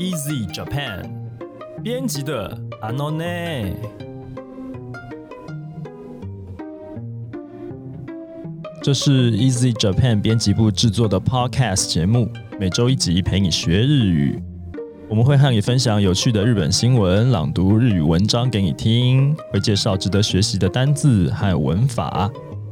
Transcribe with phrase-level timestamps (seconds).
[0.00, 1.04] Easy Japan
[1.82, 3.74] 编辑的 Anone。
[8.82, 14.42] 这是 Easy Japan 编辑部制作的 Podcast 节目，每周一集陪你学日语。
[15.06, 22.30] 我们会和你分享有趣的日本新闻，朗读日语文章给你听，会介绍值得学习的单字和文法。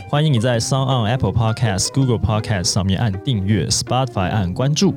[0.08, 4.94] 欢迎你在 s o n on Apple Podcast、Google Podcast 上面按订阅，Spotify 按关注。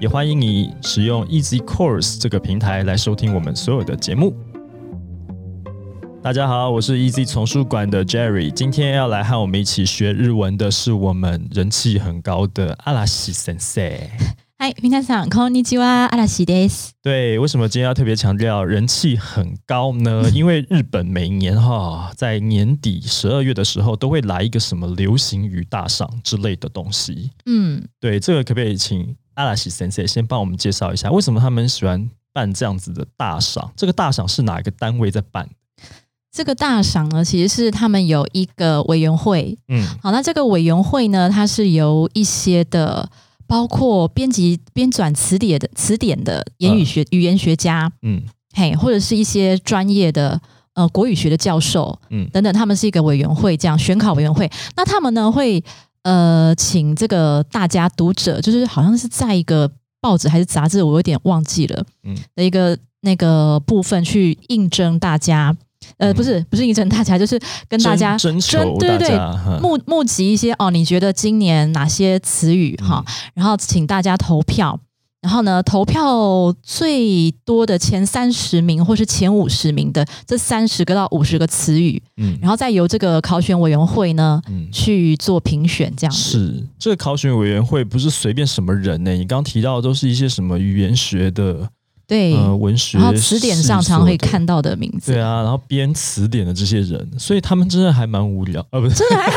[0.00, 4.34] 也欢迎你使用 Easy Course 这个平台来收听我们所有的节目。
[6.22, 13.82] 大家好，我是 Easy 丛书馆的 Jerry，今天要来和我们一起学日文的是我们人气很高的阿拉西先生。
[14.56, 16.92] 嗨，皆さんこんにちは、阿拉西です。
[17.02, 20.30] 对，为什么今天要特别强调人气很高呢？
[20.30, 27.32] 因为日本每年哈在年底十二月的时候都会来一个什么流行语大赏之类的东西。
[27.44, 29.16] 嗯，对，这个可不可以请？
[29.39, 33.71] 阿拉西先生先帮我们介绍一下，为什么他们喜欢办这样子的大赏？
[33.73, 35.47] 这个大赏是哪一个单位在办？
[36.29, 39.57] 这个大赏呢，其实是他们有一个委员会。
[39.69, 43.09] 嗯，好，那这个委员会呢，它是由一些的，
[43.47, 48.21] 包括编辑、编纂词典的词典的言语学语言学家，嗯，
[48.53, 50.41] 嘿，或者是一些专业的
[50.73, 54.51] 呃国语学的教授，嗯，等等，他们是一个委员会，这样选考委员会。
[54.75, 55.63] 那他们呢会。
[56.03, 59.69] 呃，请这个大家读者，就是好像是在一个
[60.01, 65.55] 报纸还是杂志，我有点忘记了，嗯，的一个那个部分去应征大家，
[65.97, 69.17] 呃，不是不是应征大家，就是跟大家征求，对对对，
[69.61, 74.79] 募募集一些哦，你觉得今年哪些词语哈，然后请大家投票。
[75.21, 89.11] 然后呢，投票最多的前三十名或是前五十名的这三十个到五十个词语，嗯，然后再由这个考选委员会呢，嗯，去做评选，这样是这个考选委员会不是随便什么人呢？
[89.11, 91.69] 你刚刚提到的都是一些什么语言学的。
[92.09, 95.13] 对，文学，然后词典上常会看到的名字。
[95.13, 98.95] 对啊，然后编词典的这些人，所以他们真的还蛮无聊啊，不是？
[98.95, 99.29] 真的还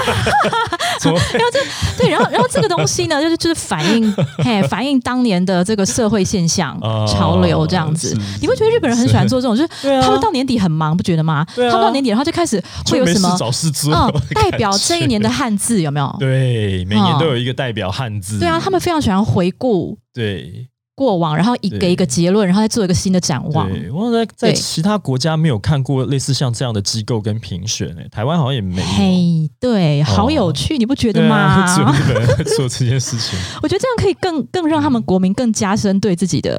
[1.03, 1.21] 然后
[1.53, 1.59] 这
[1.99, 8.16] 对，然后然后这个东西呢，就是就是反映，嘿，反映当年的这个社会现象、潮流这样子。
[8.41, 11.44] 你会觉得日本人很喜欢做这种，就是他们到年底很忙，不觉得吗？
[11.56, 13.93] 他们到年底，然后就开始会有什么找事做，
[14.32, 16.16] 代表这一年的汉字有没有？
[16.19, 18.38] 对，每年都有一个代表汉字。
[18.38, 19.99] 对啊，他们非常喜欢回顾。
[20.15, 20.69] 对。
[21.03, 23.69] 过往，然后一给一个结论，然后再做一个新的展望。
[23.69, 28.89] 对，我在在其他国家没有看过类似像这样的机构跟评选诶，台湾好像也没有。
[28.89, 31.67] 嘿，对，好有趣，你不觉得吗？
[31.75, 33.37] 只有日本人做这件事情。
[33.62, 36.57] 我觉得这样可以更更让他们国民更加深对自己的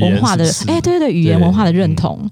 [0.00, 2.28] 文化的哎，对对对，语言文化的认同。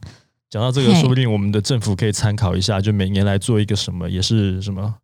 [0.51, 4.95] 讲到这个，说不定我们的政府可以参考一下，就每年来做一个什么，也是什么。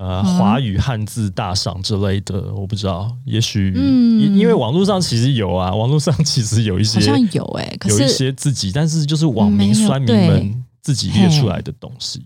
[0.00, 12.22] 呃，华语汉字大赏之类的，我不知道，也许，嗯，因为网络上其实有啊， 网络上其实有一些，好像有哎，有一些自己，但是就是网民、酸民们自己列出来的东西，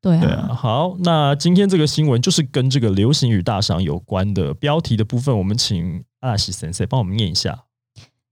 [0.00, 0.52] 对啊。
[0.52, 7.64] 好，那今天这个新闻就是跟这个流行语大赏有关的标题的部分，我们请阿西先生帮我们念一下。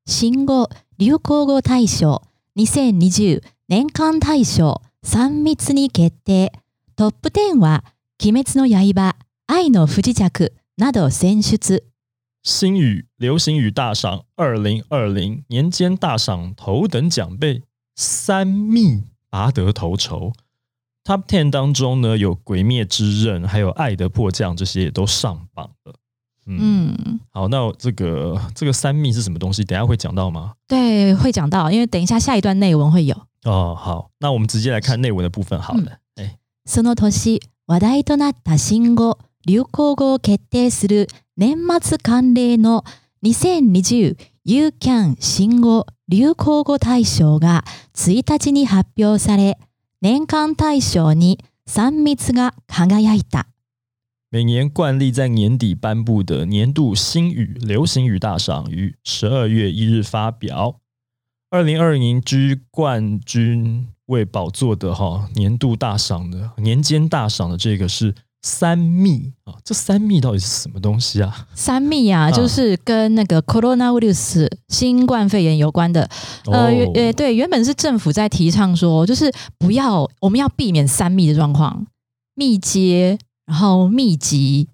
[0.07, 2.21] 新語流行語大賞
[2.57, 6.51] 2020年間大賞三密に決定
[6.97, 7.83] トップ10は
[8.19, 9.15] 鬼滅の刃、
[9.47, 11.83] 愛の不時着など選出。
[12.43, 17.63] 新语流行语大赏二零二零年间大赏头等奖被
[17.95, 20.33] 三密拔得头筹。
[21.05, 25.95] Top Ten 当中呢，有《鬼灭之刃》还有《爱的迫降》这些也都上榜了。
[26.47, 29.65] 嗯，好，那这个这个三密是什么东西？
[29.65, 30.55] 等下会讲到吗？
[30.67, 33.17] 对，会讲到，因为等一下下一段内文会有。
[33.45, 35.99] 哦，好，那我们直接来看内文的部分好了。
[36.17, 37.41] 哎，その年。
[37.68, 42.86] 話題となった新語・流行語を決定する年末慣例の
[43.24, 49.58] 2020ユーキャン新語・流行語大賞が1日に発表され、
[50.02, 53.48] 年間大賞に3密が輝いた。
[54.32, 60.80] 每年惯例在年底颁布的年度新语流行语大赏于十二月一日发表。
[61.50, 63.97] 二零二零居冠军。
[64.08, 71.48] 为宝座的哈年度大赏的年间大赏的这个是三密啊，这三密到底是什么东西啊？
[71.54, 76.08] 三密啊，就是跟那个 coronavirus 新冠肺炎有关的。
[76.46, 81.88] 呃，呃，对，原本是政府在提倡说，就是不要我们要避免三密的状况，
[82.36, 84.70] 密接，然后密集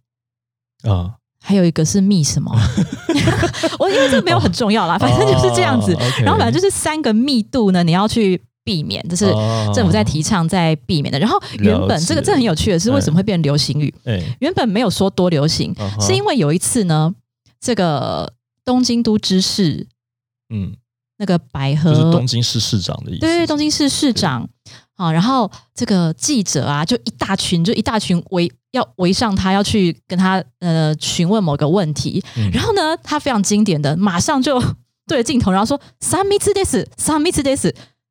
[0.84, 2.52] 啊，还有一个是密什么？
[3.80, 5.98] 我因为这个没有很重要啦，反正就是这样子。
[6.20, 8.40] 然后反正就是三个密度呢，你要去。
[8.64, 9.26] 避免，这是
[9.74, 11.20] 政府在提倡，在避免的。
[11.20, 13.94] 然后原本这个这很有趣的是，为什么会变流行语？
[14.40, 17.14] 原本没有说多流行，是因为有一次呢，
[17.60, 18.34] 这个
[18.64, 19.88] 东京都知事，
[20.50, 20.76] 嗯，
[21.18, 23.20] 那个百合，就是东京市市长的意思。
[23.20, 24.50] 对，东京市市长。
[24.96, 32.24] 好，然后这个记者啊，就一大群，就一大群围要围上他，要去跟他呃询问某个问题。
[32.54, 34.62] 然后呢，他非常经典的，马上就
[35.08, 37.66] 对着镜头，然后说“三米次 this，三米次 this”，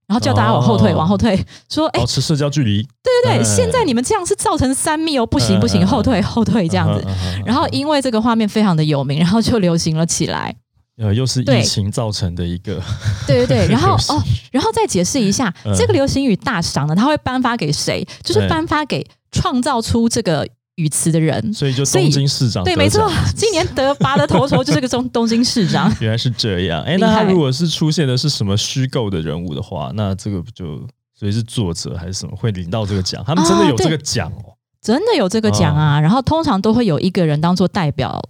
[0.06, 2.82] 然后叫大家往后退，往后退，说哎保持社交距离。
[3.02, 7.06] 对对对，现在你们这样是造成三米哦，不行不行，后退后退这样子。
[7.46, 10.54] 然后因为这个画面非常的有名，然后就流行了起来。
[10.99, 12.81] 呃，又是疫情造成的一个，
[13.26, 14.22] 对对对，然后 哦，
[14.52, 18.06] 然后再解释一下，这个流行语大赏呢，它会颁发给谁？
[18.22, 20.46] 就是颁发给创造出这个
[20.82, 21.52] 语词的人。
[21.55, 25.94] 所以就东京市长，对，没错，今年得拔的头筹就是个东东京市长。
[26.00, 30.87] 原来是这样，哎，那他如果是出现的是什么虚构的人物的话，那这个就
[31.17, 33.23] 所以是作者还是什么会领到这个奖？
[33.26, 36.00] 他们真的有这个奖哦，真的有这个奖啊！
[36.00, 38.20] 然后通常都会有一个人当做代表。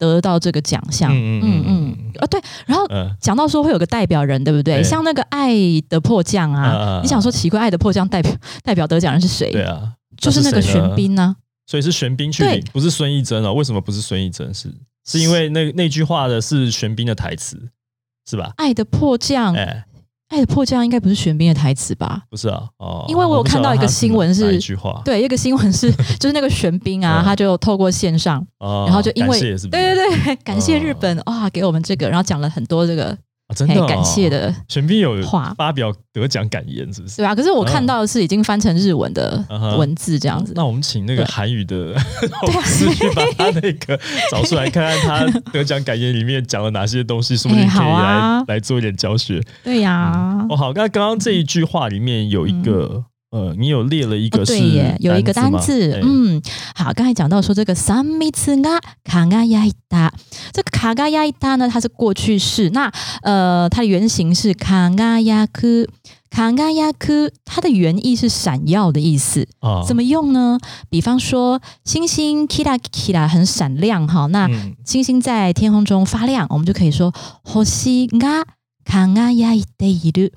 [0.00, 2.86] 得到这个奖项，嗯嗯嗯，啊对，然后
[3.20, 4.80] 讲到说会有个代表人，对不对？
[4.80, 5.52] 像那个《爱
[5.88, 8.32] 的迫降》啊，你想说奇怪，《爱的迫降》代表
[8.62, 9.50] 代表得奖人是谁？
[9.50, 11.34] 对啊，就是那个玄彬呢。
[11.68, 13.52] 所以是玄彬去领，不是孙艺珍哦。
[13.52, 14.52] 为什么不是孙艺珍？
[14.54, 14.74] 是
[15.04, 17.68] 是因为那那句话的是玄彬的台词，
[18.28, 18.46] 是吧？
[18.56, 19.54] 《爱的迫降》。
[20.28, 22.22] 爱的迫降应该不是玄彬的台词吧？
[22.28, 33.16] 不是啊，哦，因为我有看到一个新闻是一句话，对，一个新闻是 就是那个玄彬啊，他就透过线上，然后就因为对对对，感谢日本哇，给我们这个，然后讲了很多这个。
[33.54, 35.54] 真的感谢的，玄彬有话。
[35.56, 37.16] 发表得奖感言，是不是？
[37.16, 39.42] 对啊，可是我看到的是已经翻成日文的
[39.78, 40.52] 文字这样子。
[40.54, 41.94] 那我们请那个韩语的
[42.42, 43.98] 老师去把他那个
[44.30, 49.42] 找出来，看看他 得奖感言里面讲了哪些东西，说不定可以来来做一点教学。
[49.64, 53.04] 对呀，哦好，那刚刚这一句话里面有一个。
[53.31, 56.39] 呃，你有列了一个对耶，有一个单字，嗯，
[56.75, 60.13] 好，刚才讲到说这个三米次啊，卡嘎亚伊达，
[60.51, 62.91] 这个卡嘎亚伊达呢，它是过去式，那
[63.23, 65.87] 呃，它的原型是卡嘎亚克，
[66.29, 70.59] 卡嘎亚克，它的原意是闪耀的意思啊，怎么用呢？
[70.91, 74.47] 比方说星星 kira kira 很闪亮哈，那
[74.85, 77.11] 星星在天空中发亮，我们就可以说
[77.65, 78.43] 星が
[78.85, 80.29] 輝いている，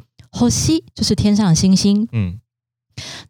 [0.49, 2.39] 星就是天上的星星，嗯。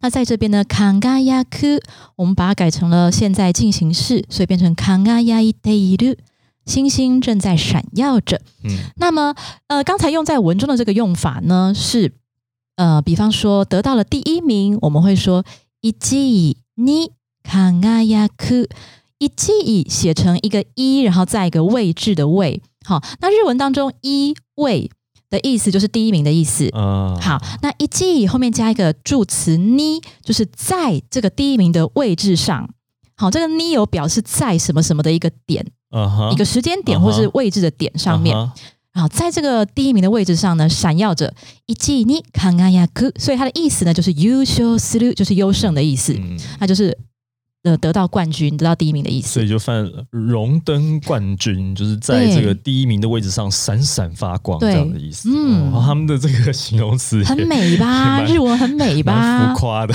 [0.01, 1.79] 那在这边呢，康嘎亚克，
[2.15, 6.15] 我们把它改成了现在进行式，所以变成康嘎亚伊德伊鲁，
[6.65, 8.41] 星星正在闪耀着。
[8.63, 9.35] 嗯，那么
[9.67, 12.13] 呃，刚才用在文中的这个用法呢，是
[12.75, 15.43] 呃，比方说得到了第一名，我们会说
[15.81, 17.11] 一季你
[17.43, 18.67] 康嘎亚克，
[19.17, 22.61] 一季写成一个一，然后再一个位置的位。
[22.83, 24.89] 好，那日文当中一位。
[25.31, 26.69] 的意思就是第一名的意思。
[26.73, 32.69] 嗯，好，那一记后面加一个助词呢，就是在这个第一名的位置上。
[33.15, 35.65] 好，这个呢有表示在什么什么的一个点，
[36.31, 38.35] 一个时间点或是位置的点上面。
[38.93, 41.33] 好，在这个第一名的位置上呢，闪耀着
[41.65, 46.15] 一季呢，康阿亚克，所以它的意思呢就是优秀思路，就是优胜的意思。
[46.59, 46.97] 那就是。
[47.63, 55.29] 呃，得到冠军，得到第一名的意思，所以就犯荣登冠军，就是在这个第一名的位置上闪闪发光这样的意思。
[55.31, 58.23] 嗯，他们的这个形容词很美吧？
[58.23, 59.53] 日文很美吧？
[59.53, 59.93] 浮夸的，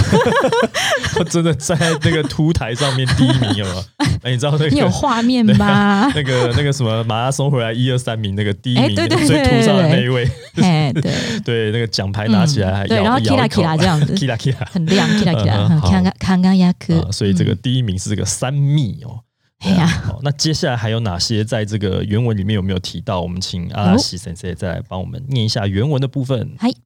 [1.28, 3.84] 真的在那个凸台上面第一名有吗？
[4.22, 6.08] 哎，你知道那个你有画面吧？
[6.14, 10.30] 那个那个什么马拉松回来一二三名那个第一名最凸上的那一位，
[10.62, 11.12] 哎，对
[11.44, 17.55] 对，那个奖牌拿起来还对，然后 kira kira 这样子，kira kira 很亮，kira kira，看看看看亚克，所以这个。
[17.56, 19.20] 第一名是这个三密哦，
[19.58, 23.20] 哎呀，好，那接下来还有哪些在这个原文里面有没有提到？
[23.20, 26.56] 我们请阿拉西先生再来帮我们念一下原文的部分。
[26.58, 26.76] はい。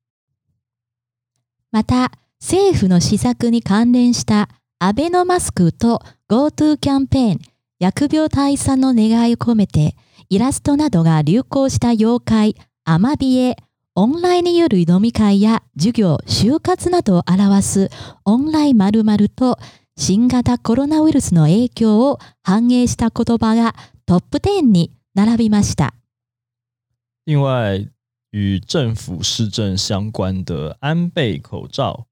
[1.72, 4.48] また政府の施策に関連した
[4.78, 7.40] アベノマスクと GoTo キャンペーン、
[7.80, 9.94] 疫病退散の願いを込めて
[10.28, 13.56] イラストなどが流行した妖怪アマビエ、
[13.94, 17.90] オンラインによる飲み会や授業、就活などを表す
[18.24, 19.58] オンライン〇〇と
[19.99, 23.75] 新型コロナウイルスの影響を反映した言葉が
[24.05, 25.93] トップ10に並びました。
[27.25, 27.89] 另外，
[28.31, 32.07] 与政府施政相关的安倍口罩、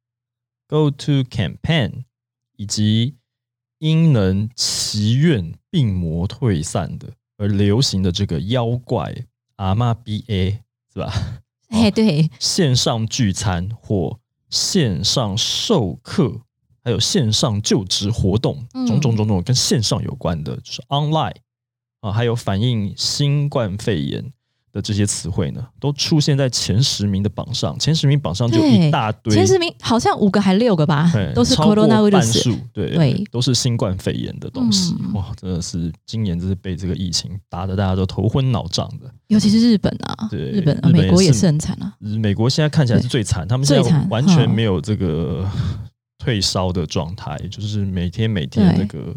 [0.67, 2.05] Go to Campaign，
[2.55, 3.15] 以及
[3.79, 9.25] 因能祈愿病魔退散的而流行的这个妖怪
[9.57, 10.59] 阿妈 BA，
[10.93, 11.41] 是吧？
[11.67, 16.41] 哎，对，线上聚餐或线上授课。
[16.88, 21.34] 还有线上就职活动，种种种种跟线上有关的，就是 online
[22.00, 24.24] 啊，还有反映新冠肺炎
[24.72, 27.76] 的的这些词汇呢，都出现在前十名的榜上。
[27.78, 34.94] 前十名榜上就一大堆，前十名好像五个还六个吧，都是 corona virus，对对，都是新冠肺炎的东西。
[35.14, 39.10] 哇，真的是今年真是被这个疫情打得大家都头昏脑胀的。
[39.26, 41.94] 尤其是日本啊，对日本、美国也是很惨啊。
[42.00, 45.46] 美国现在看起来是最惨，他们现在完全没有这个
[46.18, 49.14] 退烧的状态，就是每天每天那个。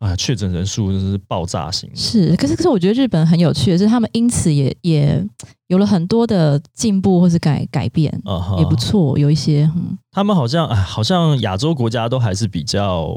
[0.00, 1.86] 啊，确诊人数就是爆炸型。
[1.94, 5.22] 是，可是可是，我觉得日本很有趣的是，他们因此也也
[5.66, 8.10] 有了很多的进步或是改改变，
[8.58, 9.18] 也不错。
[9.18, 9.70] 有一些，
[10.10, 13.14] 他们好像哎，好像亚洲国家都还是比较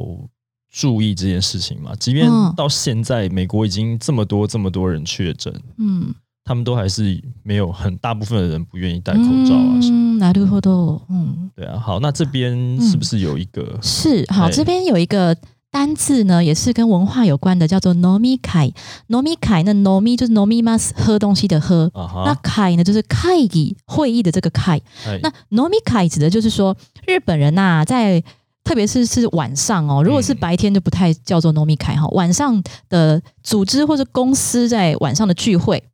[0.69, 1.95] 注意这件事情嘛。
[1.97, 6.13] 即便到现在，美国已经这么多这么多人确诊，嗯，
[6.44, 9.78] 他们都还是没有很大部分的人不愿意戴口罩啊。
[9.82, 11.02] 嗯，なるほど。
[11.08, 11.78] 嗯，对啊。
[11.78, 13.78] 好，那这边是不是有一个？
[13.82, 15.36] 是，好，这边有一个。
[15.70, 24.80] 单字呢也是跟文化有关的，叫做 nomi kai，nomi kai，那 nomi 就是 nomimas 喝东西的喝，那 kai 呢就是 kai 会议的这个 kai，
[25.22, 26.74] 那 nomi kai 指的就是说
[27.06, 28.18] 日本人呐，在
[28.64, 35.84] 特别是是晚上哦，如果是白天就不太叫做 nomi kai 哈，晚上的组织或者公司在晚上的聚会。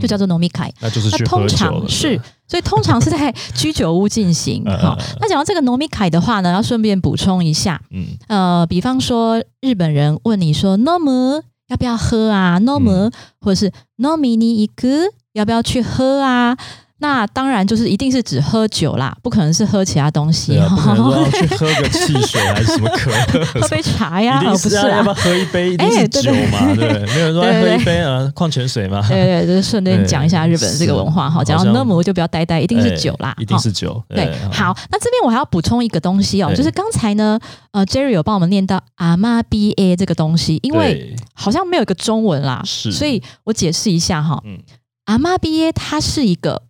[0.00, 4.64] 就叫做农米凯，那就是那通常是，所以通常是在居酒屋进行。
[4.80, 13.10] 好，那讲到这个农米凯的话呢，要顺便补充一下，嗯，呃，比方说日本人问你说 “no m 要不要喝啊？”“no m
[13.40, 14.88] 或者是 “no mi ni i k
[15.32, 16.56] 要不要去喝啊？”
[16.98, 20.58] 那当然就是一定是只喝酒啦，不可能是喝其他东西。
[20.70, 25.72] 不可能说 去喝个汽水还是什么可乐，喝杯茶呀，不是要不要喝一杯？
[25.72, 27.06] 一定是酒嘛，对不对？
[27.14, 29.06] 没有人说喝一杯啊，矿泉水嘛。
[29.06, 31.44] 对对，就是顺便讲一下日本这个文化哈。
[31.44, 34.02] 讲到那么就不要呆呆，一定是酒啦，一定是酒。
[34.08, 37.38] 对，好，那这边我还要补充一个东西哦，就是刚才呢，
[37.72, 44.40] 呃，Jerry 有帮我们念到阿妈 B A 这个东西，因为好像没有一个中文啦，是，所以我解释一下哈。
[44.46, 44.58] 嗯，
[45.04, 46.62] 阿妈 B A 它是一个。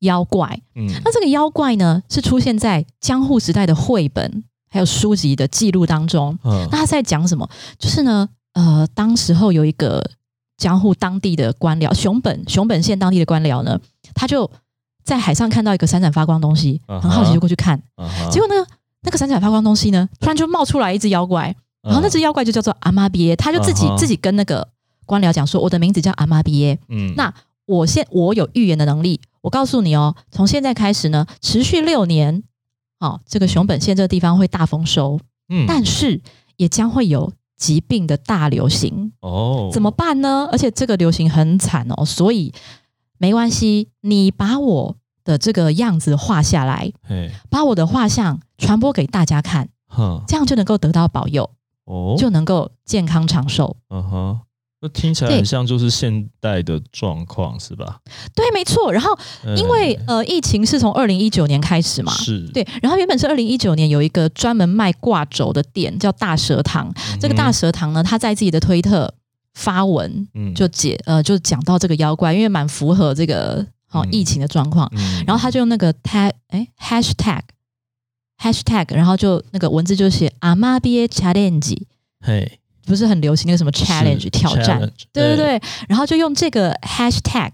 [0.00, 6.38] 妖怪，嗯，那这个妖怪呢，是出现在江户时代的绘本还有书籍的记录当中。
[6.44, 7.48] 嗯，那他在讲什么？
[7.78, 10.04] 就是呢，呃，当时候有一个
[10.56, 13.80] 江户当地的官僚，熊本熊本县当地的官僚呢，
[14.14, 14.48] 他就
[15.04, 17.82] 在海上看到一个闪闪发光东西，很好奇就过去看，
[18.30, 18.66] 结果呢，
[19.02, 24.68] 那个闪闪发光东西呢，突然就冒出来一只妖怪，然后那只妖怪就叫做阿妈比耶，他就自己自己跟那个
[25.06, 27.32] 官僚讲说，我的名字叫阿妈比耶，嗯，那
[27.66, 29.20] 我现我有预言的能力。
[29.48, 32.42] 我告诉你哦，从现在开始呢，持续六年，
[33.00, 36.20] 好，这个熊本县这个地方会大丰收，嗯，但是
[36.58, 39.10] 也将会有疾病的大流行。
[39.20, 40.46] 哦，怎么办呢？
[40.52, 42.52] 而且这个流行很惨哦，所以
[43.16, 46.92] 没关系，你把我的这个样子画下来，
[47.48, 49.70] 把我的画像传播给大家看，
[50.26, 51.48] 这样就能够得到保佑
[51.86, 54.40] 哦，就能够健康长寿，嗯哼。
[54.80, 57.98] 那听起来很像就是现代的状况，是吧？
[58.32, 58.92] 对，没错。
[58.92, 59.18] 然后
[59.56, 62.64] 因为呃，疫情是从二零一九年开始嘛，是对。
[62.80, 69.12] 然后原本是二零一九年有一个专门卖挂轴的店叫大蛇堂，这个大蛇堂呢，他在自己的推特
[69.54, 74.88] 发文，就解呃，就讲到这个妖怪，因为蛮符合这个哦疫情的状况。
[75.26, 77.40] 然后他就用那个 tag 哎 hashtag
[78.40, 81.76] hashtag，然后就那个文字就写阿妈毕业 challenge，
[82.20, 82.60] 嘿。
[82.88, 84.80] 不是很流行那个什么 challenge 挑战，
[85.12, 87.50] 对对对，然后就用这个 hashtag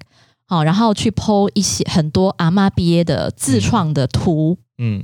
[0.47, 5.03] 好，然后去 po 一些很多阿妈毕业的自创的图，嗯，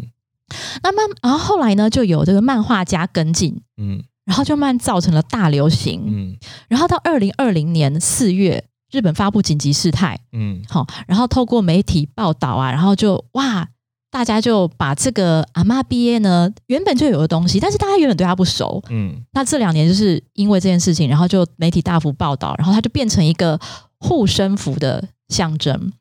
[0.83, 6.37] 那慢，然后后来呢，就有这个漫画家跟进，嗯，然后就慢造成了大流行，嗯，
[6.69, 13.69] 然后到二零二零年四月，日本发布紧急事态，嗯，好，然后透过媒体报道啊，然后就哇。
[14.11, 23.59] 大家就把这个阿妈毕业呢，原本就有的东西，但是大家原本对他不熟，嗯，那这两年就是因为这件事情，然后就媒体大幅报道，然后他就变成一个
[23.99, 25.93] 护身符的象征，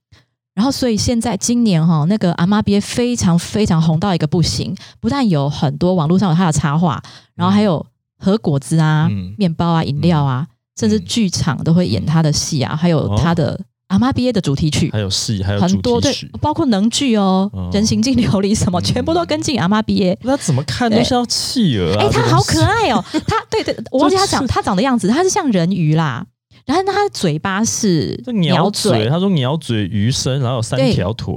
[0.56, 7.00] 然后所以现在今年哈，那个阿妈毕业非常非常红到一个不行，不但有很多网络上有他的插画，
[7.36, 7.86] 然后还有
[8.18, 10.48] 和果子啊、面包啊、饮料啊，
[10.80, 13.60] 甚至剧场都会演他的戏啊，还有他的。
[13.90, 20.18] 阿妈毕业的主题曲，还有戏，还有很多对，包括能剧哦，人形镜琉璃什么，全部都跟进阿妈毕业。
[20.24, 22.04] 那怎么看都像企鹅啊！
[22.04, 26.26] 哎，他好可爱哦， 他对对，我忘记他长他长的样子，他是像人鱼啦，
[26.66, 31.36] 然后他的嘴巴是鸟嘴，他说鸟嘴鱼身，然后有三条腿。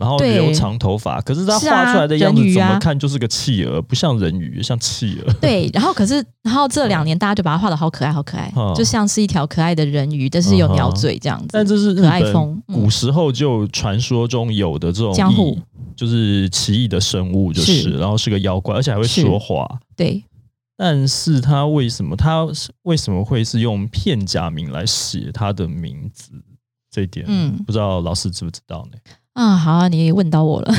[0.00, 5.32] 然后留长头发，可是他画出来的样子怎么看就是个企鹅，不像人鱼，像企鹅。
[5.42, 11.48] 对，然后可是，然后这两年大家就把它画的好可爱，好可爱，就像是一条可爱的人鱼，但是有鸟嘴这样子。
[11.52, 15.58] 但这是可爱风，古时候就传说中有的这种江户，
[15.94, 19.68] 就是奇异的生物，就是然后是个妖怪，而且还会说话。
[19.94, 20.24] 对，
[20.78, 22.46] 但是他为什么他
[22.84, 26.32] 为什么会是用片假名来写他的名字？
[26.90, 28.98] 这一点，嗯，不知道老师知不知道呢？
[29.34, 30.72] 啊，好啊，你问到我了，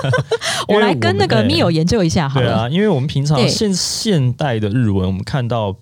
[0.68, 2.46] 我来跟那个密友研究一下，好了。
[2.46, 5.74] 对啊，因为我们平常现现代的日文，我们看到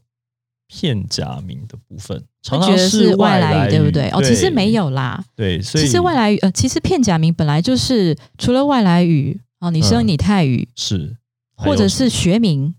[0.68, 4.09] 片假名的部分，常常是外来语，对不对？
[4.11, 11.16] 哦，其实没有啦，对，所以其实外来语，呃，其实片假名本来就是除了外来语，哦，你生你泰语是，
[11.56, 12.76] 或者是学名，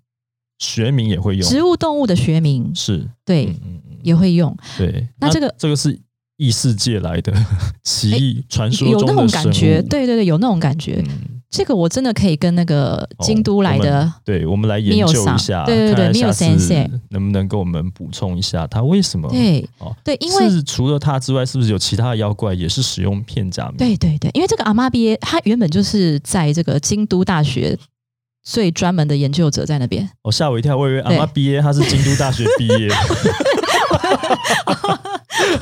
[0.59, 2.71] 学名也会用，植物动物的学名。
[2.73, 3.53] 是，对，
[4.01, 5.99] 也会用，对，那这个这个是。
[6.37, 7.33] 异世界来的
[7.83, 11.03] 奇异传说，有那种感觉，对对对，有那种感觉。
[11.49, 19.29] 这个我真的可以跟那个京都来的，对我们来研究一下，对对对，没有先生能不能给我们补充一下，他为什么？
[19.29, 23.77] 对哦，对，因为除了他之外，是不是有其他的妖怪也是使用片假名？
[23.77, 27.77] 对对对，因为这个阿妈毕业，他原本就是在这个京都大学
[28.43, 30.09] 最专门的研究者在那边。
[30.23, 32.89] 哦，吓我一跳，我以为阿妈毕业他是京都大学毕业。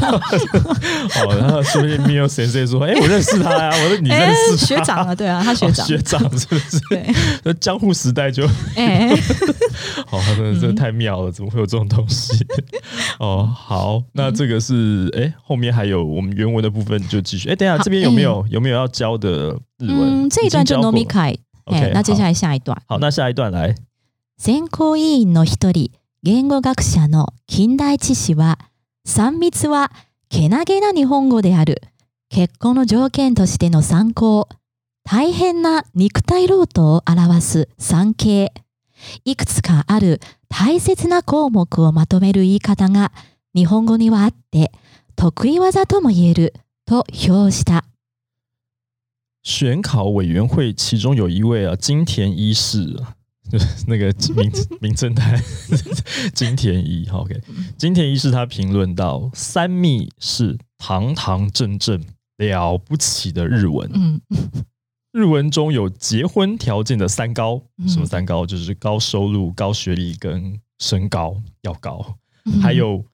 [0.01, 5.15] 哦，然后说不定 Mio 先生说：“哎，我认识他呀，我说你认识学长啊？
[5.15, 6.81] 对啊，他学长，学长是不是？
[6.91, 7.07] 对，
[7.45, 8.47] 那江户时代就，
[8.77, 9.09] 哎，
[10.07, 12.45] 好，真的是太妙了，怎么会有这种东西？
[13.19, 17.49] 哦，好，那这个是哎，后面还有我们原文的部分就继续。
[17.49, 20.25] 哎，等下这边有没有有没有要教的日文？
[20.25, 23.75] 嗯，这一段就 Nomikai。OK，那接下来下一段，好，那下一段来。
[24.41, 25.91] 全校委員の一人、
[26.23, 28.55] 言語学者の近代知識は。
[29.06, 29.92] 三密は、
[30.30, 31.82] けなげな日本語である。
[32.30, 34.48] 結婚の条件としての参考。
[35.04, 38.54] 大変な肉体労働を表す産経。
[39.26, 43.12] いくつかある大切な項目をまとめる言い方が
[43.54, 44.72] 日本語にはあって、
[45.18, 46.54] 得意技とも言える
[46.86, 47.84] と評した。
[49.44, 52.98] 选考委员会其中有一位啊，金田一士
[53.58, 53.68] 啊。
[53.88, 55.42] 那个名 名侦探
[56.34, 57.40] 金田一，OK，
[57.78, 62.04] 金田一是他评论到三密是堂堂正正
[62.38, 63.90] 了不起的日文。
[63.94, 64.22] 嗯，
[65.12, 68.46] 日文中有结婚条件的三高，什么三高？
[68.46, 72.18] 就是高收入、高学历跟身高要高，
[72.62, 73.06] 还有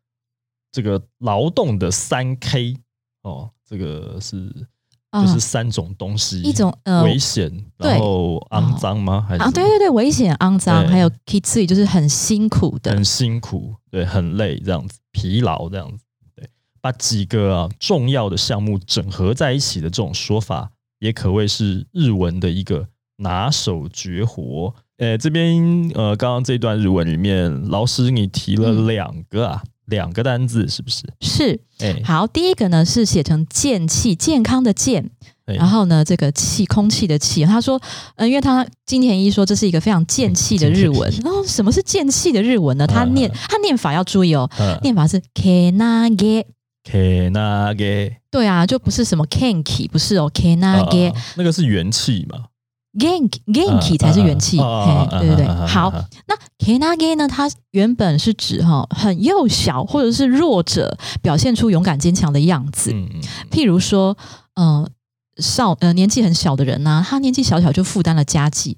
[0.72, 2.78] 这个劳动的三 K
[3.24, 4.68] 哦，这个是。
[5.12, 9.26] 就是三种东西，一种呃危险，然后肮脏吗？
[9.28, 9.50] 还是啊？
[9.50, 16.04] 对对对，危险、肮脏，还有 kitsui，就是很辛苦的，很辛苦，对，很累，这样子，疲劳这样子，
[16.36, 16.48] 对，
[16.80, 20.70] 把几个啊重要的项目整合在一起的这种说法，
[21.00, 24.74] 也可谓是日文的一个拿手绝活。
[24.98, 29.64] 呃，这边呃，刚刚这段日文里面，老师你提了两个啊。
[29.90, 31.04] 两个单字是不是？
[31.22, 35.10] 是，哎，好，第一个呢是写成健气，健康的健，
[35.46, 37.44] 然后呢这个气，空气的气。
[37.46, 37.82] 他说，
[38.16, 41.12] 嗯，因为他金田一说这是一个非常健气的日文。
[41.24, 42.88] 然后什么是健气的日文呢？
[42.88, 44.50] 他念他念法要注意哦，
[44.82, 48.14] 念法是 kanage，kanage。
[48.32, 52.46] 对啊，就不是什么 kanki，不是哦，kanage，那个是元气嘛。
[53.00, 55.48] Gank Genki 才是元气，对对对。
[55.66, 55.92] 好，
[56.28, 57.28] 那 Kenage 呢？
[57.28, 62.92] 它原本是指哈很幼小或者是弱者，表现出勇敢坚强的样子。
[63.50, 64.18] 譬如说，
[64.56, 64.88] 呃，
[65.38, 68.78] 少呃年纪很小的人呢，他年纪小小就负担了家计。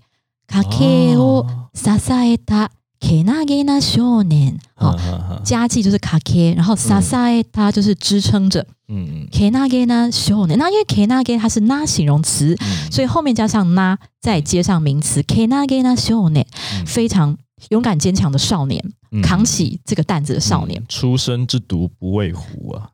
[3.02, 8.66] Kake o sasaeta Kenage na shonen，哦，家计就是 Kake，然后 sasaeta 就是支撑着。
[8.88, 10.56] 嗯，kenage 呢修呢？
[10.58, 12.56] 那因为 kenage 它是那形容词，
[12.92, 16.44] 所以后面加上那，再接上名词 kenage 呢修呢，
[16.86, 17.38] 非常
[17.70, 18.84] 勇敢坚强的少年，
[19.24, 20.84] 扛起这个担子的少年。
[20.88, 22.90] 出生之犊不畏虎啊！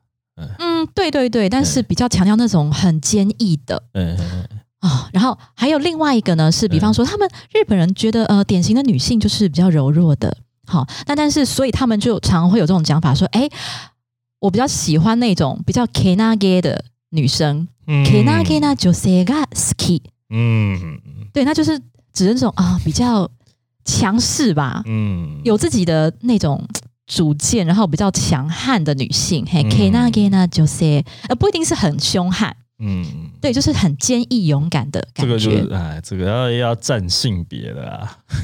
[0.58, 3.82] 嗯，对对对，但是比较强调那种很坚毅的。
[3.94, 4.16] 嗯
[4.80, 10.36] 啊，然后还有另外一个呢，是比方说他们日本人觉得呃，典型的女性就是比较柔弱的。
[10.66, 13.48] 好，那但是所以他们就常会有这种讲法说，哎。
[14.40, 21.00] 我比较喜欢那种比较 kenage 的女生，kenage 那就是 ski，嗯，
[21.32, 21.76] 对，那就是
[22.12, 23.28] 指那种啊比较
[23.84, 26.64] 强势吧，嗯，有自己的那种
[27.08, 32.54] 主见，然后比较强悍的女性，嘿，kenage 那就是，呃，不一定是很凶悍。
[32.80, 33.04] 嗯，
[33.40, 35.36] 对，就是很坚毅勇敢的感觉。
[35.38, 38.18] 这个就是哎，这个要要占性别的啊，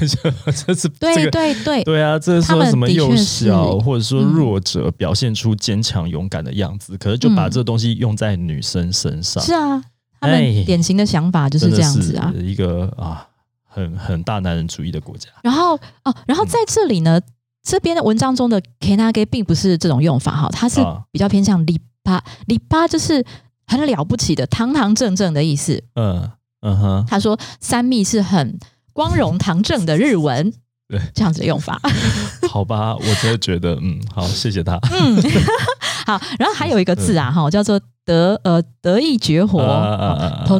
[0.65, 9.41] 这是对对对对啊，这是说什么幼小或者说弱者表现出坚强勇敢的样子，可是就把这东西用在女生身上。
[9.41, 9.81] 是啊，
[10.19, 13.25] 他们典型的想法就是这样子啊，一个啊
[13.63, 15.29] 很很大男人主义的国家。
[15.43, 17.21] 然后哦，然后在这里呢，
[17.63, 23.25] 这边的文章中的 kenage 并不是这种用法哈，它是比较偏向里巴里巴，就是。
[23.67, 25.83] 很了不起的，堂堂正正的意思。
[25.95, 26.29] 嗯
[26.61, 28.57] 嗯哼，他说三密是很
[28.93, 30.51] 光荣堂正的日文，
[30.89, 31.79] 对，这样子的用法。
[32.49, 34.79] 好吧，我真的觉得，嗯，好，谢谢他。
[34.91, 35.21] 嗯，
[36.07, 39.59] 好，然后还有一个字啊，哈，叫做得呃得意绝活，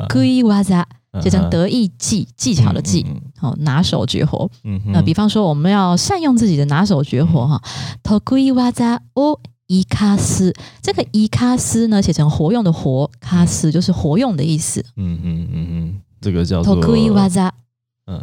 [0.10, 0.86] 得意哇塞，
[1.22, 3.06] 写成得意技技巧的技，
[3.40, 4.50] 好拿手绝活。
[4.92, 7.62] 那比方说我们要善用自己的拿手绝活哈，
[8.04, 14.84] 得意哇塞哦伊卡斯，这个伊卡斯呢写成活用的活，卡斯就是活用的意思。
[14.96, 17.52] 嗯嗯嗯嗯，这个叫做得意哇塞，
[18.08, 18.22] 嗯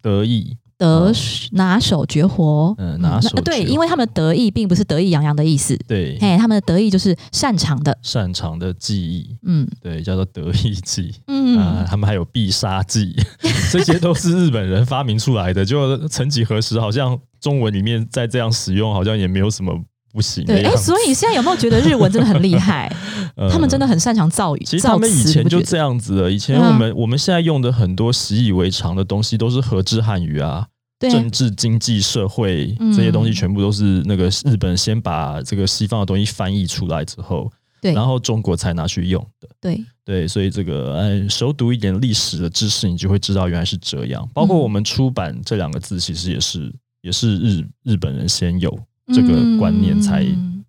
[0.00, 0.56] 得意。
[0.78, 1.10] 得
[1.52, 11.58] 拿手绝活，嗯，拿手对，因为他们得意并不是得意洋洋的意思，对，嘿，他们的得意就是擅长的，擅长的技艺，嗯，对，叫做得意技，嗯。
[11.58, 13.16] 啊，他们还有必杀技，
[13.72, 19.82] 这些都是日本人发明出来的，就曾几何时，好像中文里面再这样使用，好像也没有什么。
[20.16, 22.90] 不行，对，哎，所以现在有没有觉得日文真的很厉害？
[23.52, 24.64] 他们真的很擅长造语。
[24.64, 26.30] 其实他们以前就这样子了。
[26.30, 30.66] 以前我们我们现在用的很多习以为常的东西，都是和制汉语啊，
[30.98, 37.52] 政治、经济、社会这些东西，全部都是那个日本先把这个西方的东西翻译出来之后，
[37.82, 39.48] 对，然后中国才拿去用的。
[39.60, 44.26] 对对，所以这个呃，熟读一点历史的知识，你就会知道原来是这样。
[44.32, 48.78] 包括我们出版这两个字，其实也是也是日日本人先有。
[49.12, 50.24] 这个观念才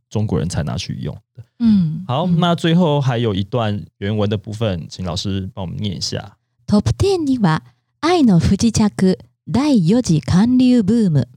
[0.09, 1.43] 中国人才拿去用的。
[1.59, 6.37] 嗯，好，那最后还有一段原文的部分，请老师帮我们念一下。
[6.65, 7.63] トップ10には
[7.99, 9.17] 愛の不時着、
[9.49, 11.27] 第4次韓流ブーム、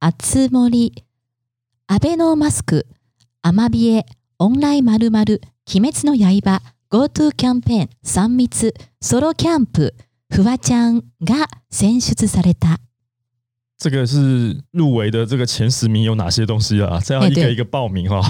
[0.00, 0.92] あつ森、
[1.86, 2.86] アベノマスク、
[3.42, 4.06] アマビエ、
[4.38, 5.40] オンラインまるまる、
[5.72, 9.94] 鬼滅の刃、GoTo キャンペーン、3密、ソロキャンプ、
[10.30, 12.80] フワちゃんが選出された。
[13.78, 17.00] 这个是入围的这个前十名有哪些东西啊？
[17.04, 18.20] 这样一个一个报名哈。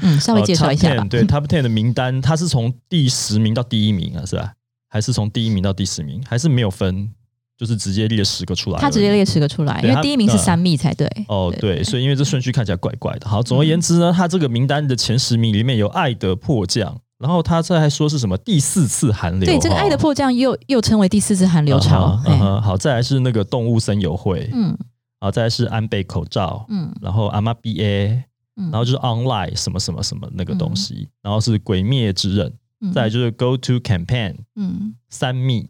[0.00, 0.94] 嗯，稍微介绍一下。
[1.10, 4.52] 对，Top Ten 的名单，它是从第十名到第一名啊，是吧？
[4.88, 6.22] 还是从第一名到第十名？
[6.28, 7.10] 还是没有分？
[7.58, 8.78] 就是直接列十个出来。
[8.78, 11.08] 他直接列十个出来，因为第一名是三密才对。
[11.28, 13.28] 哦，对，所以因为这顺序看起来怪怪的。
[13.28, 19.46] 好，总而言之呢，他这个名单的前十名里面有《爱的迫降》，然后他这还说是什么第四次寒流？
[19.46, 22.20] 对，这个《爱的迫降》又又称为第四次寒流潮。
[22.26, 24.48] 嗯好，再来是那个动物森友会。
[24.52, 24.76] 嗯。
[25.22, 28.24] 然后再是安倍口罩，嗯，然后阿妈 B A，
[28.56, 35.68] 嗯然后就是 online 什么什么什么那个东西，然后是鬼灭之刃，嗯再就是 Go to campaign，嗯，三密，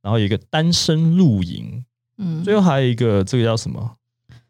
[0.00, 1.84] 然后有一个单身露营，
[2.16, 3.96] 嗯，最后还有一个这个叫什么？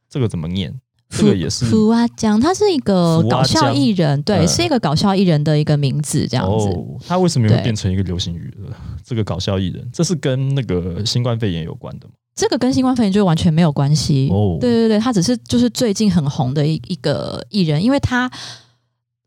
[0.08, 0.72] 这个怎么念？
[1.08, 6.68] 这个也是福阿江，他是一个搞笑艺人，对，是一个搞笑艺人的一个名字，这样子。
[7.08, 8.76] 他为什么又变成一个流行语了？
[9.02, 12.12] 这个搞笑艺人，这是跟那个新冠肺炎有关的吗？
[12.38, 14.28] 这个跟新冠肺炎就完全没有关系。
[14.30, 18.30] 哦，对对对，他只是就是最近很红的一一个艺人，因为他，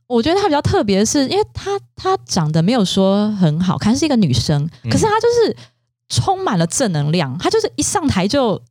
[0.07, 5.57] 我觉得他比较特别的是，因为他他长得没有说很好看，是一个女生，可是她就是
[6.07, 8.61] 充满了正能量，她就是一上台就。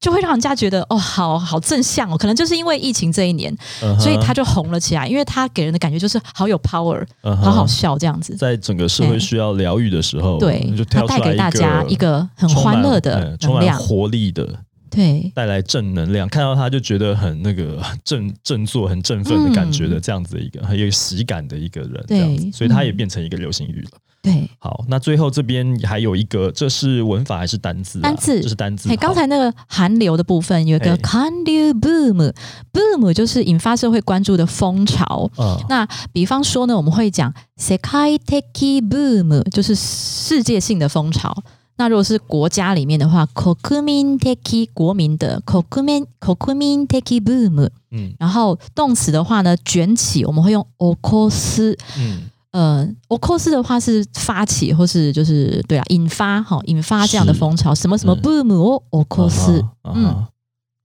[0.00, 3.54] 就会让人家觉得哦，好好正向哦，可能就是因为疫情这一年，
[3.98, 8.34] 所以他就红了起来，因为他给人的感觉就是好有 power，好好笑这样子。
[8.34, 14.48] 在整个社会需要疗愈的时候，对，就带给大家一个很欢乐的、充满活力的，
[14.90, 16.26] 对，带来正能量。
[16.26, 23.98] 看到他就觉得很那个振振作、很振奋的感觉的这样子的一个很有喜感的一个人，这样子，所以他也变成一个流行语了。
[24.22, 28.00] 对，好，那最后这边还有一个，这是文法还是单字？
[28.00, 28.90] 单字，这是单字。
[28.90, 35.30] 哎，刚才那个韩流的部分有一个韩流 boom，boom 就是引发社会关注的风潮。
[35.38, 38.42] 嗯，那比方说呢，我们会讲世界的
[38.82, 41.34] boom，就是世界性的风潮。
[41.76, 47.70] 那如果是国家里面的话，“kokumin teki”，国民的国民的国民国民的 boom。
[47.90, 52.28] 嗯，然后动词的话呢，卷起，我们会用 o k o s 嗯。
[52.52, 60.26] 呃，我 cos 的话是发起或是就是对啊，引发哈，引发这样的风潮，什么什么 boom 哦，我 cos，嗯，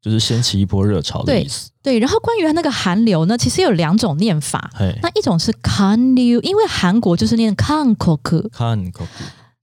[0.02, 1.72] 就是掀起一波热潮的意思。
[1.82, 4.70] 对，然后关于那个韩流呢，其实有两种念法，
[5.02, 9.06] 那一种是韩流，因为韩国就是念 kan kok，kan kok，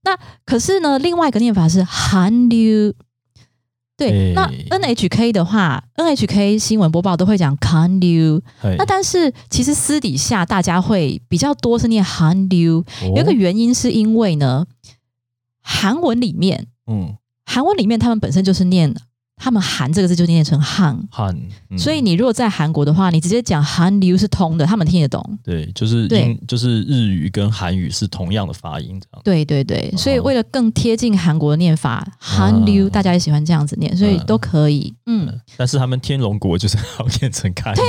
[0.03, 2.93] 那可是呢，另外一个念法是韩流。
[4.09, 8.41] 对，那 NHK 的话，NHK 新闻播报都会讲 Can you？
[8.77, 12.83] 那但是其实私底下大家会比较多是念 Han you。
[13.15, 14.65] 有一个原因是因为呢，
[15.61, 18.93] 韩文里面，嗯，韩文里面他们本身就是念。
[19.35, 21.35] 他们“韩”这个字就念成“汉”，汉。
[21.77, 25.39] 所以你如果在韩国的话，你直接讲“韩流”是通的，他们听得懂。
[25.43, 29.21] 对，就是英，就是日语跟韩语是同样的发音，这样。
[29.23, 34.93] 对对对，所以为了更贴近韩国的念法，“韩流”大家也喜欢这样子念，所以都可以。
[35.07, 37.73] 嗯，但是他们天龙国就是要 念成“看”。
[37.75, 37.83] 对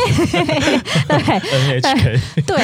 [1.09, 2.21] ，NHK。
[2.47, 2.57] 对，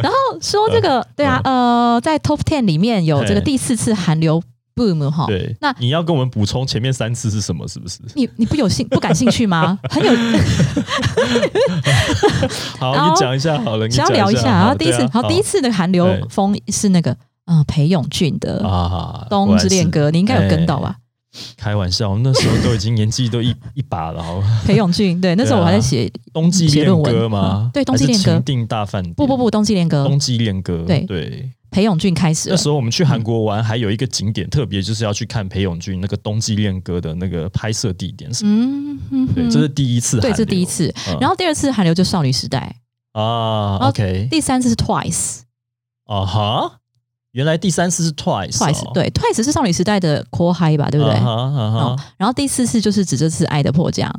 [0.00, 4.42] 然后说这个，对啊，呃，在 Top Ten 里面有这个第四次韩流。
[4.74, 5.26] Boom 哈。
[5.26, 7.66] 对，那你要跟我们补充前面三次是什么？
[7.68, 7.98] 是不是？
[8.14, 9.78] 你你不有兴不感兴趣吗？
[9.90, 10.12] 很有。
[12.78, 13.88] 好，你讲一下好了。
[13.90, 20.96] 想要聊一下，然后第一次，好，第一次的韩流风是那个嗯裴勇俊的啊《冬之恋歌》，你应该有跟到吧？
[21.56, 24.42] 开玩笑，那时候都已经年纪都一 一把了，好。
[24.66, 27.70] 裴勇俊，对，那时候我还在写冬季恋歌吗？
[27.72, 28.40] 对，冬季恋歌。
[28.40, 29.14] 定大饭店。
[29.14, 30.04] 不不不，冬季恋歌。
[30.04, 30.84] 冬季恋歌。
[30.86, 31.50] 对对。
[31.70, 32.50] 裴勇俊开始。
[32.50, 38.28] 那时候我们去韩国玩，还有一个景点特别就是要去看裴勇俊那个冬季恋歌的那个拍摄地点。
[38.42, 39.28] 嗯嗯。
[39.32, 40.18] 对，这是第一次。
[40.18, 40.92] 对，这是第一次。
[41.20, 42.74] 然后第二次韩流就少女时代
[43.12, 43.76] 啊。
[43.88, 44.26] OK。
[44.28, 45.42] 第三次是 Twice。
[46.06, 46.79] 啊哈。
[47.32, 51.14] 原来第三次是 Twice，Twice 对，Twice 是少女时代的 Core High 吧，对不对？
[52.16, 54.12] 然后第四次就是指这次爱的迫降，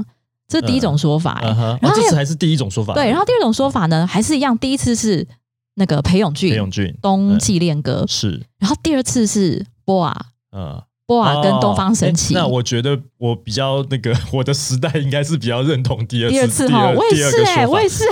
[0.47, 1.41] 这是第一种说法。
[1.43, 2.93] 然后这次还是第一种说法。
[2.93, 5.27] 对，然后第二种说法呢，还是一样，第一次是
[5.75, 12.33] 那个裴勇俊，裴勇俊冬季恋歌是，然后第二次是波啊，嗯，波瓦跟东方神起。
[12.33, 18.05] 那我觉得我比较那个，我的时代应该是比较认同第二第二次哈，我也是哎，我也是，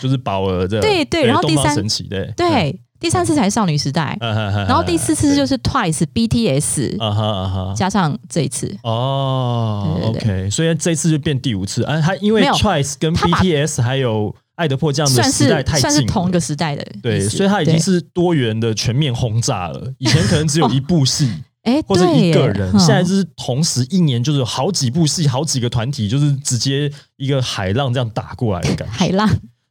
[0.00, 2.80] 就是宝儿的对对，然后第三神奇对对。
[3.00, 8.76] 第三次才少女时代， 然后第四次就是 Twice BTS，加上这一次。
[8.82, 11.84] 哦，OK，所以这一次就变第五次。
[11.84, 12.00] 啊。
[12.00, 19.92] 他因为 Twice 跟 BTS 还有爱德破这样的时代太近，算是同一个时代的，对，所以他已经是多元的全面轰炸了。
[19.98, 21.32] 以前可能只有一部戏，
[21.62, 29.28] 哎，或者一个人，现在就是同时一年就是有好几部戏，好几个团体，就是直接一个海浪这样打过来的感觉，海浪。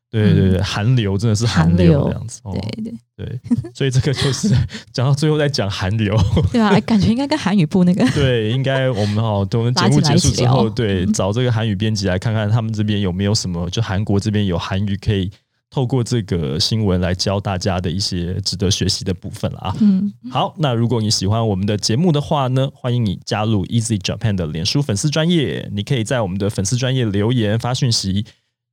[0.10, 2.94] 对对对，韩流真的是韩流这样子，对对。
[3.18, 3.40] 对，
[3.74, 4.50] 所以这个就是
[4.94, 6.16] 讲到最后再讲韩流，
[6.52, 15.32] 对啊，感觉应该跟韩语部那个 对，应该我们哦，等我们节目结束之后，对，找这个韩语编辑来看看他们这边有没有什么，就韩国这边有韩语可以
[15.72, 19.76] 透过这个新闻来教大家的一些值得学习的部分了啊。
[19.80, 28.26] 嗯， 好，那如果你喜欢我们的节目的话呢，欢迎你加入 Easy Japan 的脸书粉丝专业，你可以在我们的粉丝专业留言发讯息。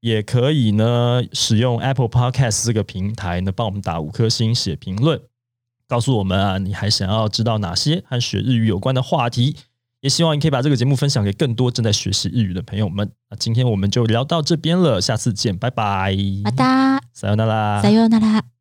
[0.04, 5.20] 也可以呢，使用 Apple Podcast 这个平台呢，帮我们打五颗星、写评论，
[5.88, 9.56] 告诉我们啊，你还想要知道哪些和学日语有关的话题？
[10.02, 13.12] 也希望你可以把这个节目分享给更多正在学习日语的朋友们。
[13.30, 16.15] 那今天我们就聊到这边了，下次见，拜拜，
[16.46, 18.53] 拜拜，さよなら，さよなら。